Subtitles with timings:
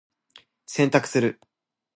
[0.65, 1.39] 洗濯する。